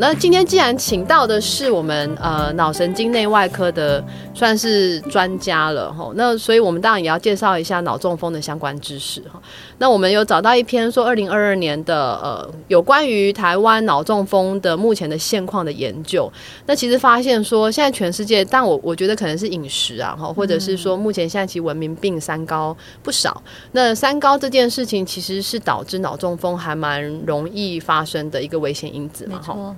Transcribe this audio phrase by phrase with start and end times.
[0.00, 4.02] 那今天既然请到的是我们呃脑神经内外科的
[4.32, 9.38] 算是专家了哈，那所以我们当然也要介绍一下脑中风的相关知识哈。
[9.76, 16.32] 那我们有找到一篇说二零二二年的呃有关于台湾脑中风的目前的现况的研究。
[16.64, 23.42] 那其实发现说现在全世界，但我我觉得可能是饮食啊哈，或者是说目前现在其实文明病三高不少。
[23.72, 29.76] 那三高这件事情其实是导致脑中风还蛮容易发生的一个危险因子嘛哈。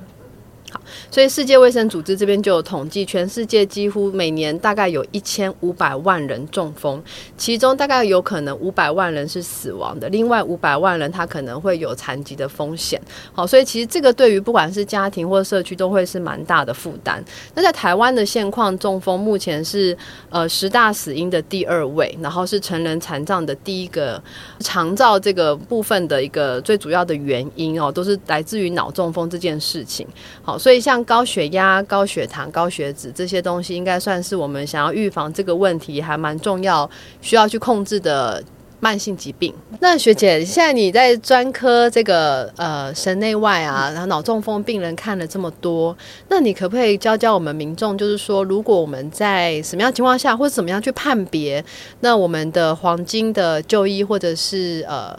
[0.72, 7.02] 好，所以世界卫生组织这边就有统计，全世界几乎每年大概有一千五百万人中风，
[7.36, 13.00] 其中大概有可能五百万人是死亡的，另外五百万人他可能会有残疾的风险。
[13.32, 17.22] 好，所以其实这个对于不管是家庭或社区都会是蛮大的负担。
[17.54, 19.96] 那在台湾的现况，中风目前是
[20.30, 24.22] 呃十大死因的第二位，然后是成人残障的第一个
[24.60, 30.06] 肠照这个部分的一个最主要的原因哦，都是来自于脑中风这件事情。
[30.42, 30.58] 好。
[30.62, 38.42] 所以，像高血压、高血糖、高血脂这些东西，应该算是我们想要预防这个问题还蛮重要、需要去控制的
[38.80, 39.54] 慢性疾病。
[39.78, 45.96] 那学姐，现在你在专科这个呃神内外啊，然后脑中风病人看了这么多，
[46.28, 51.64] 那你可不可以教教我们民众，就是说，如果我们在什么样情况下，或者怎么样去判别，
[52.00, 55.16] 那我们的黄金的就医，或者是呃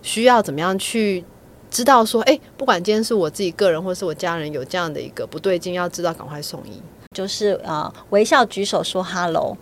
[0.00, 1.24] 需要怎么样去？
[1.72, 6.80] 知道说，哎，不管今天是我自己个人，或是我家人有这样的一个不对劲，要知道赶快送医。
[7.16, 9.56] 就是啊，微笑举手说 “hello”，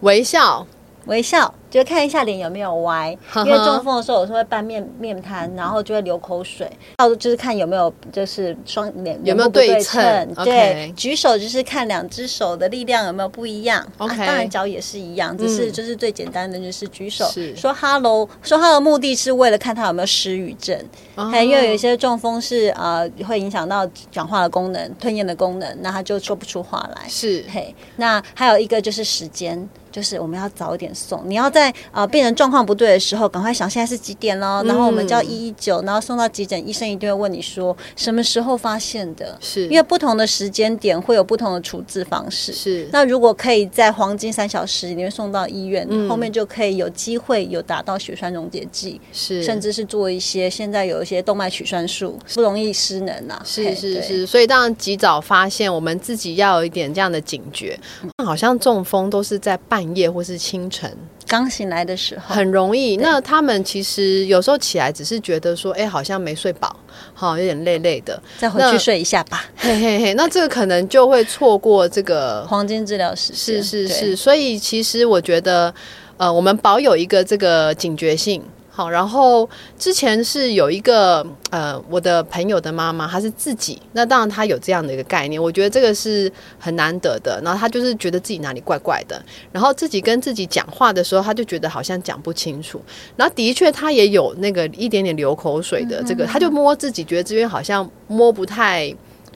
[0.00, 0.66] 微笑，
[1.06, 1.54] 微笑。
[1.74, 6.70] 就看一下脸有没有歪，因为中风的时候有时候会半面面瘫，然后就会流口水。
[6.96, 10.32] 到就是看有没有就是双脸有没有对称。
[10.44, 13.84] 对，举手就是看两只手的力量有没有不一样。
[13.98, 20.78] OK，当然脚也是一样，只是就是最简单的就是举手说 Hello，说 Hello 目的是为了看他有没有失语症。
[21.16, 27.08] 还因为有一些中风是呃会影响到讲话的功能、吞咽的功能，那他就说不出话来。
[27.08, 31.63] 是，嘿，那还有一个就是时间，就是我们要早一点送，你要在。
[31.90, 34.62] 啊，病人状况不对的时候，赶快想现在是几点了？
[34.64, 39.36] 然后我们叫一一九，然后送到急诊，医生一定会问你说什么时候发现的？
[39.40, 42.52] 是因为不同的时间点会有不同的处置方式。
[42.52, 53.42] 是那如果可以在黄金三小时里面送到医院，后面就可以有机会有达到血栓溶解剂，是甚至是做一些现在有一些动脉取栓术，不容易失能啊。
[53.44, 57.78] 是是是，所以当然及早发现，我们自己要有一点这样的警觉。
[58.24, 60.90] 好像中风都是在半夜或是清晨。
[61.26, 62.34] 刚醒来的时候。
[62.34, 66.74] 很容易，那他们其实有时候起来只是觉得说，哎，好像没睡饱，
[67.12, 69.44] 好有点累累的，再回去睡一下吧。
[69.56, 75.74] 嘿嘿嘿，那这个可能就会错过这个 黄金治疗时是是是，所以其实我觉得，
[76.16, 78.42] 呃，我们保有一个这个警觉性。
[78.76, 79.48] 好，然后
[79.78, 87.40] 之前是有一个呃，我的朋友的妈妈，她是自己，那当然她有这样的一个概念，我觉得这个是很难得的。
[87.44, 92.82] 然后她就是觉得自己哪里怪怪的，然后自己跟自己讲话的时候，她就觉得好像讲不清楚。
[93.14, 98.92] 然后的确她也有那个一点点流口水的这个，她就摸自己，觉得这边好像摸不太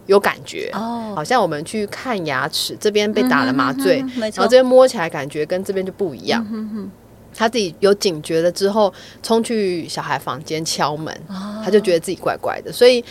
[0.07, 6.45] 有感觉，哦，好像我们去看牙齿这边被打了麻醉，然后这边摸起来感觉跟这边就不一样。
[7.39, 11.17] 他自己有警觉了之后，冲去小孩房间敲门，
[11.65, 13.05] 他就觉得自己怪怪的，所以，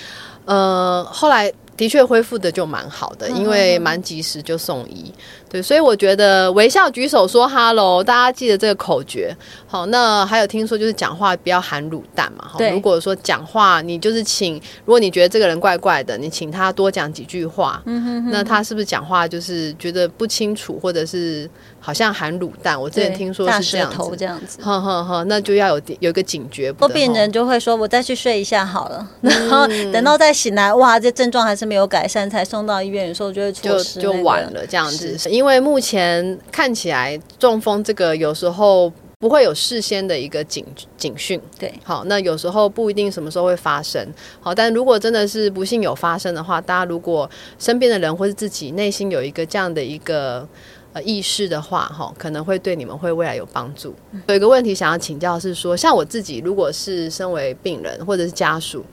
[0.43, 5.13] 呃，后来的确恢复的就蛮好的，因为蛮及时就送医。
[5.49, 9.35] 对，所以我觉得微笑举手说 “hello”，大家记得这个口诀。
[9.65, 12.51] 好，那还有听说就是讲话不要含卤蛋嘛。
[12.57, 17.81] 对，如果说讲话，你就是请，如果你觉得这个人怪怪的，你请他多讲几句话。
[17.85, 22.79] 嗯哼，那他是不是讲话就是觉得不清楚，或者是好像含卤蛋？
[22.79, 24.61] 我之前听说是这样子，这样子。
[24.61, 26.71] 呵呵呵，那就要有有一个警觉。
[26.73, 35.17] 不病人就会说：“我再去睡一下好了。”然 后等到再醒来，哇，这症状还是没有改善，才送到医院，有时候就会错失，就晚了这样子。
[35.37, 40.65] 因为目前看起来中风这个有时候不会有事先的一个警
[40.97, 44.03] 警讯，对，好，那有时候不一定什么时候会发生，
[44.41, 47.29] 好，但如果真的是不幸有发生的话，大家如果
[47.59, 50.47] 身边的人或是自己内心有一个这样的一个
[50.93, 53.93] 呃意识的话，哈，可能会对你们会未来有帮助。
[54.25, 58.83] 有一个问题想要请教是说，像我自己如果是身为病人或者是家属，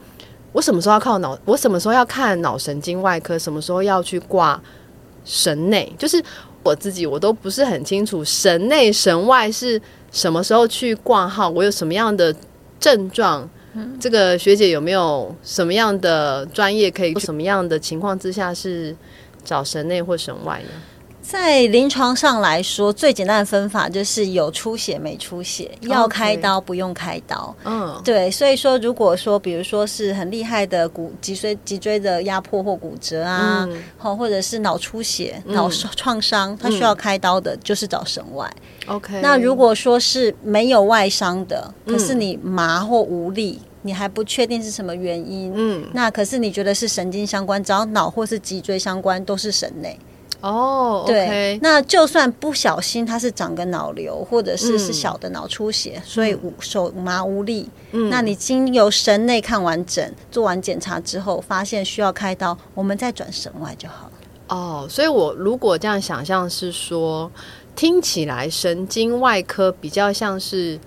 [0.53, 1.39] 我什么时候要靠脑？
[1.47, 3.39] 我什么时候要看脑神经外科？
[3.39, 4.63] 什么时候要去挂
[5.25, 5.93] 神内？
[5.99, 6.23] 就是。
[6.65, 9.79] 我自己我都不是很清楚，神内神外是
[10.11, 11.47] 什么时候去挂号？
[11.47, 12.35] 我有什么样的
[12.81, 13.47] 症状？
[14.01, 17.13] 这个学姐有没有什么样的专业可以？
[17.21, 18.97] 什么样的情况之下是
[19.45, 20.71] 找神内或神外呢？
[21.27, 27.57] 在临床上来说，最简单的分法就是有出血没出血，要开刀不用开刀。
[27.65, 33.67] 嗯，对，所以说如果说比如说是很厉害的骨脊椎脊椎的压迫或骨折啊，
[33.97, 38.49] 好或者是脑出血、脑创伤，它需要开刀的，就是找神外。
[38.87, 43.61] OK，那如果说是没有外伤的，可是你麻或无力。
[43.87, 49.99] 你还不确定是什么原因，嗯，那可是你觉得是神经相关，只要脑或是脊椎相关都是神内
[50.49, 51.05] 哦。
[51.07, 64.13] 对，那就算不小心它是长个脑瘤，或者是是小的脑出血，所以手麻无力，嗯，那你经由神内看完整，做完检查之后，发现需要开刀，我们再转神外就好了。
[64.49, 67.31] 哦，所以我如果这样想象是说，
[67.75, 70.79] 听起来神经外科比较像是。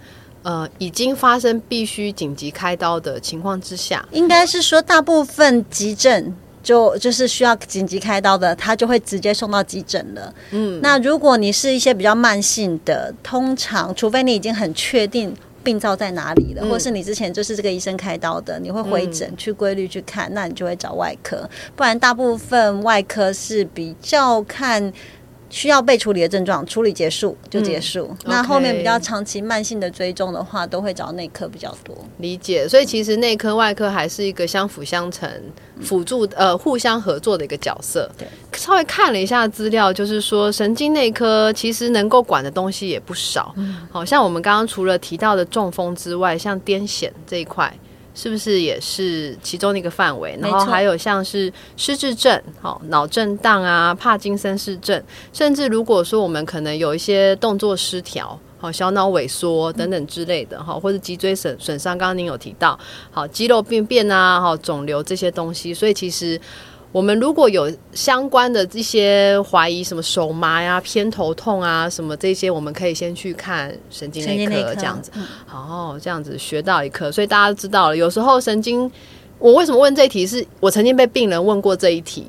[0.44, 6.34] 呃，已经发生必须紧急开刀的情况之下，应该是说大部分急诊
[6.68, 10.34] 就就是需要紧急开刀的，他就会直接送到急诊了。
[10.52, 15.34] 嗯，那如果你是一些比较慢性的，通常除非你已经很确定
[15.64, 24.92] 病灶在哪里了，或是你之前就是这个医生开刀的，你会回诊去规律去看，那你就会找外科，不然大部分外科是比较看。
[25.50, 28.16] 需要被处理的症状，处理结束就结束。
[28.26, 31.96] 那后面比较长期慢性的追踪的话，都会找内科比较多。
[32.18, 35.30] 理解，所以其实内科外科还是一个相辅相成、
[35.82, 38.10] 辅助呃互相合作的一个角色。
[38.18, 43.56] 对，稍微看了一下资料，就是说神经内科其实能够管的东西也不少。
[43.90, 47.74] 好像我们刚刚除了提到的中风之外，像癫痫这一块。
[48.20, 50.36] 是不是也是其中的一个范围？
[50.42, 55.00] 然后还有像是失智症、好脑震荡啊、帕金森氏症，
[55.32, 62.78] 甚至如果说我们可能有一些动作失调、好小脑萎缩等等之类的哈，或者脊椎损损伤，刚刚您有提到，
[63.12, 66.42] 好肌肉病变啊、好肿瘤这些东西，所以其实。
[66.92, 75.12] 我们如果有相关的这些怀疑，什么手麻呀、偏头痛啊，什么这些，我们可以先去看神经内科这样子。
[75.52, 77.98] 哦，这样子学到一课，所以大家都知道了。
[77.98, 78.90] 有时候神经，
[79.38, 80.26] 我为什么问这一题？
[80.26, 82.26] 是我曾经被病人问过这一题。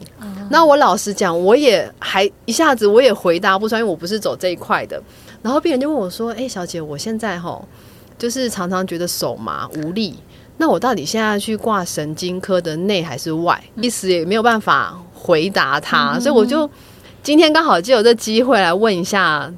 [0.51, 5.01] 那我老实讲，我也还一下子我也回答不出来，因为我不是走这一块的。
[5.41, 7.65] 然后病人就问我说：“哎，小姐，我现在吼，
[8.19, 10.17] 就是常常觉得手麻无力。”
[10.59, 13.63] 那我到底现在去挂神经科的内还是外？
[13.77, 16.69] 一时也没有办法回答他，所以我就
[17.23, 19.53] 今天刚好就有这机会来问一下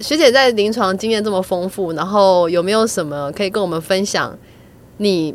[0.00, 4.36] 学姐，在临床经验这么丰富，然后有没有什么可以跟我们分享？
[4.96, 5.34] 你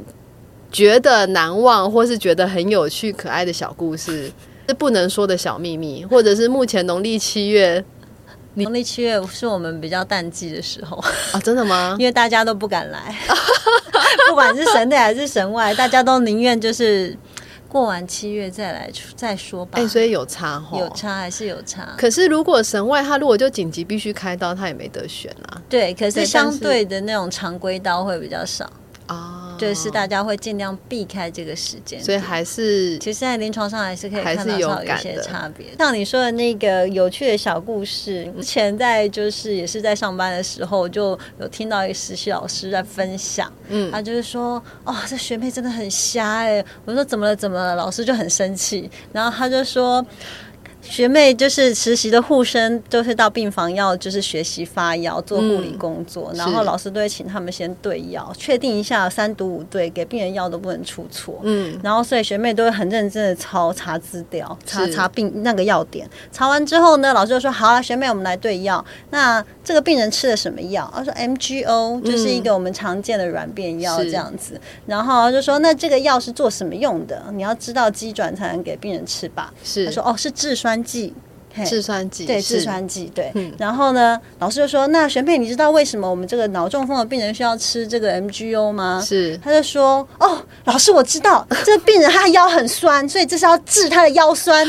[0.72, 4.32] 觉得难忘或是觉得很有趣、可爱的小故事，
[4.68, 7.84] 是不能说的小秘密，或者是目前农历七月？
[8.64, 10.98] 农历七月是我们比较淡季的时候
[11.32, 11.96] 啊，真的吗？
[12.00, 13.16] 因为大家都不敢来，
[14.30, 17.16] 不管是神内还是神外，大家都宁愿就是
[17.68, 19.80] 过完七月再来再说吧。
[19.80, 21.94] 哎，所以有差哈，有差还是有差。
[21.98, 25.62] 可是如果神外他如果就紧急必须开刀，他也没得选啊。
[25.70, 28.72] 对，可是相对的那种常规刀会比较少
[29.58, 29.60] 啊。
[29.60, 35.68] 就是大家会尽量避开这个时间，所以还是其实，在临床上还是可以看到有一些差别。
[35.78, 46.64] 像你说的那个有趣的小故事，之前在就是也是在上班的时候，就有听到一个实习老师在分享，嗯，他就是说，哦，这学妹真的很瞎哎。
[46.86, 47.36] 我说怎么了？
[47.36, 47.76] 怎么了？
[47.76, 50.06] 老师就很生气，然后他就说。
[50.90, 61.40] 学妹就是实习的护生，都是到病房要就是学习发药做护理工作，然后老师都会请他们先对药，确定一下三毒五对，给病人药都不能出错。
[61.44, 66.10] 嗯，然后所以学妹都会很认真的抄查资料，查查病那个药点。
[66.32, 68.84] 查完之后呢，老师就说：“好了，学妹，我们来对药。
[69.12, 77.24] 那这个病人吃了什么药？”他说：“MGO，就是一个我们常见的软便药这样子。”然后就说：“那这个药是做什么用的？
[77.34, 81.14] 你要知道机转才能给病人吃吧。”是他说：“哦，是制酸。”
[81.58, 83.34] 剂，制酸剂，对，制酸剂，对。
[83.58, 94.64] 然后呢，老师就说：“那玄佩，你知道为什么我们这个脑中风的病人需要吃这个 MGO 吗？”是，他就说：“哦，老师，我知道， 这个病人他的腰很酸，所以这是要治他的腰酸。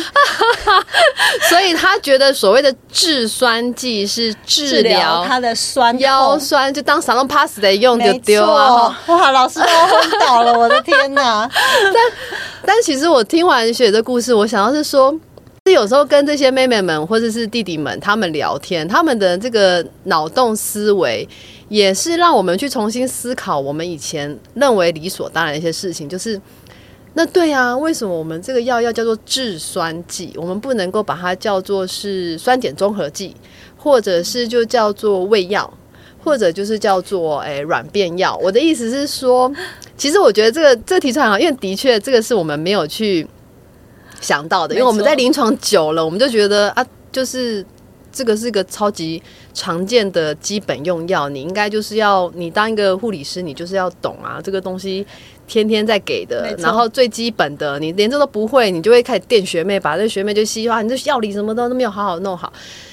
[1.51, 8.99] 所以他觉得所谓的制酸剂是治疗他的酸腰酸，就当 salon pass 的用就丢啊！
[9.09, 11.47] 哇，老师都昏倒了，我的天哪！
[11.53, 11.95] 但
[12.65, 15.15] 但其实我听完雪的故事，我想要是说。
[15.69, 21.29] 是有时候跟这些妹妹们或者是弟弟们他们聊天，他们的这个脑洞思维，
[21.69, 26.09] 也是让我们去重新思考我们以前认为理所当然的一些事情。
[26.09, 26.41] 就是
[27.13, 30.33] 那对啊，为什么我们这个药要叫做制酸剂？
[30.37, 33.37] 我们不能够把它叫做是酸碱中和剂，
[33.77, 35.71] 或者是就叫做胃药，
[36.25, 38.35] 或者就是叫做诶软便药？
[38.43, 39.53] 我的意思是说，
[39.99, 43.27] 其实我觉得这个这提出来好，因为的确这个是我们没有去。
[44.21, 47.65] 想到的，因为我们在临床久了，我们就觉得啊，就就是
[48.13, 49.21] 这个是个超级
[49.53, 55.05] 常见的基本用药，你应该就是要你当一个护理师，你就是要懂啊，这个东西
[55.49, 62.53] 天天在给的，然后最基本的你连这都不会，你就会开始电学妹，把这学妹就吸哇，你这药理什么的都没有好好弄好。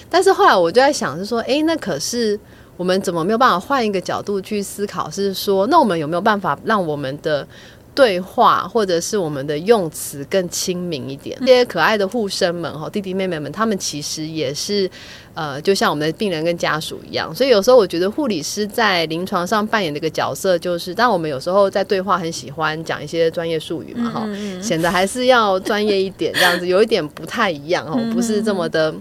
[0.09, 2.39] 但是后来我就在想，是说，哎，那可是
[2.77, 5.09] 我们怎么没有办法换一个角度去思考？
[5.09, 7.47] 是说，那我们有没有办法让我们的
[7.95, 11.35] 对话或者是我们的用词更亲民一点？
[11.39, 14.87] 这些可爱的护生们哈，弟弟妹妹们，他们其实也是
[15.33, 17.33] 呃，就像我们的病人跟家属一样。
[17.33, 24.27] 所以有时候我觉得护理师在临床上扮演的一个角色，就是当我们有时候在对话很喜欢讲一些专业术语嘛，哈，
[24.61, 28.93] 显得还是要专业一点，这样子有一点不太一样哦，不是这么的。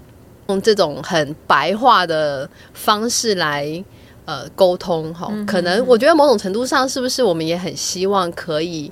[0.48, 3.82] 用这种很白话的方式来
[4.24, 8.90] 呃沟通哈，可能我觉得某种程度上是不是我们也很希望可以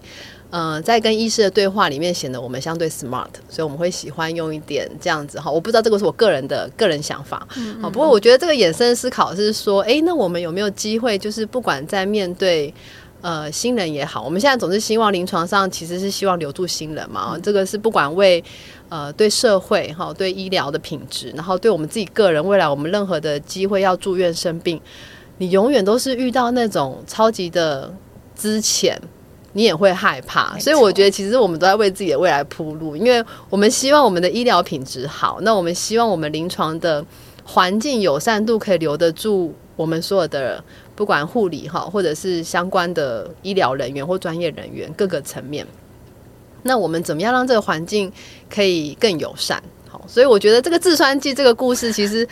[0.50, 5.50] 呃在跟医师的对话里面显得我们相对 smart，所以我们会喜欢用一点这样子哈。
[5.50, 7.46] 我不知道这个是我个人的个人想法，
[7.80, 12.72] 好，不过我觉得这个衍生思考是说，哎，那我们有没有机会，就是不管在面对。
[13.24, 17.38] 呃，新人也好，我们现在总是希望临床上其实是希望留住新人嘛。
[17.40, 18.42] 这个是不管为
[18.88, 24.80] 呃对社会哈，对医疗的品质，然后对我们自己个人未来，我们任何的机会要住院生病，
[25.42, 27.92] 你永远都是遇到那种超级的
[28.36, 28.96] 之前，
[29.52, 30.56] 你也会害怕。
[30.60, 37.04] 所以我觉得其实我们都在为自己的未来铺路，因为我们希望我们的医疗品质好，那我们希望我们临床的
[37.42, 40.62] 环境友善度可以留得住我们所有的。
[40.94, 45.66] 不管护理哈，或者是相关的医疗人员或专业人员各个层面，
[46.62, 48.12] 那我们怎么样让这个环境
[48.48, 49.60] 可以更友善？
[50.02, 52.28] 好，所以我觉得这个自酸记这个故事，其实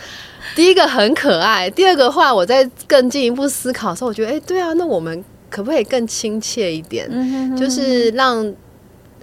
[0.56, 7.08] 第一个很可爱，第二个话我在更进一步思考的时候，我觉得，哎，对啊，那我们可不可以更亲切一点？
[7.56, 8.52] 就是让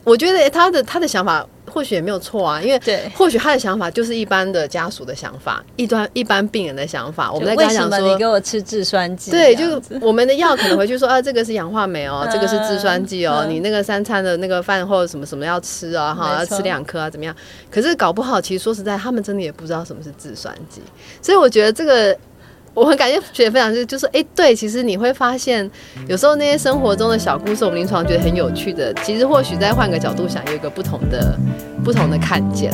[0.04, 1.46] 我觉得他的他的想法。
[1.78, 7.32] 或许也没有错啊，因为或许他的想法就是一般的家属的想法，一般一般病人的想法。
[7.32, 17.36] 我们在跟他讲说，你给我吃制酸剂，对，就是我们的药可能回去说 啊，这个是氧化酶哦，这个是制酸剂哦，你那个三餐的那个饭后什么什么要吃啊，哈，要吃两颗啊，怎么样？
[17.70, 20.82] 可是搞不好，其实说实在，他们真的也不知道什么是制酸剂，
[21.22, 22.18] 所以我觉得这个。
[22.78, 25.68] 我很感谢学分享，就是就是哎，对，其实你会发现，
[26.08, 31.36] 有时候那些生活中的小故事，我们临床觉得很有趣的，其实或许再换个角度想，有一个不同的
[31.84, 32.72] 不同的看见。